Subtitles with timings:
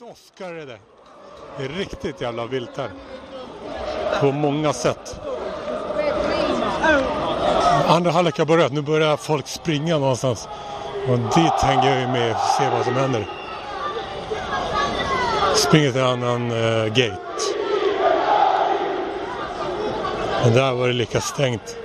[0.00, 0.78] Årets Oscar är det.
[1.58, 2.90] Det är riktigt jävla vilt här.
[4.20, 5.20] På många sätt.
[7.86, 8.72] Andra halvlek har börjat.
[8.72, 10.48] Nu börjar folk springa någonstans.
[11.08, 13.26] Och dit hänger jag ju med och ser vad som händer.
[15.54, 17.18] Springer till en annan uh, gate.
[20.44, 21.76] Men där var det lika stängt.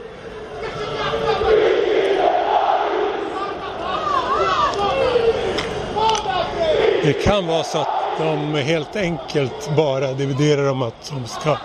[7.04, 11.58] Det kan vara så att de helt enkelt bara dividerar om att de ska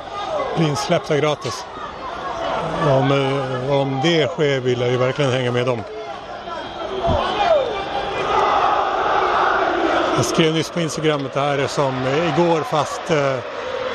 [0.56, 1.64] bli insläppta gratis.
[2.86, 5.82] Om, eh, om det sker vill jag ju verkligen hänga med dem.
[10.16, 13.36] Jag skrev nyss på Instagram att det här är som igår fast eh,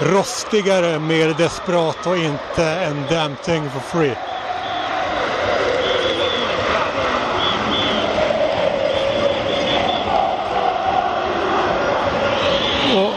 [0.02, 4.16] rostigare, mer desperat och inte en damn thing for free.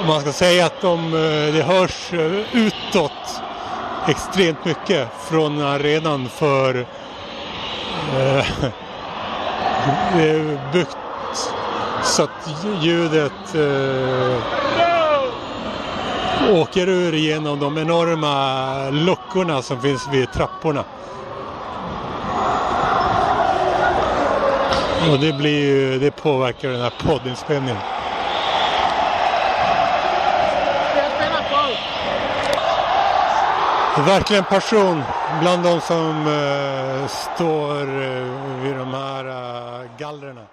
[0.06, 3.42] Man ska säga att de, eh, det hörs eh, utåt
[4.08, 6.86] extremt mycket från arenan för eh,
[10.14, 10.96] det är byggt
[12.02, 14.36] så att ljudet eh,
[16.54, 20.84] åker ur genom de enorma luckorna som finns vid trapporna.
[25.10, 27.76] Och det, blir ju, det påverkar den här poddinspelningen.
[33.96, 35.02] Verkligen passion
[35.40, 40.46] bland de som uh, står uh, vid de här eh, uh, gallrena.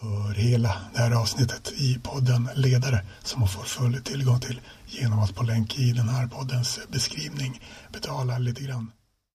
[0.00, 5.18] Hör hela det här avsnittet i podden Ledare som man får full tillgång till genom
[5.18, 7.60] att på länk i den här poddens beskrivning
[7.92, 8.92] betala lite grann.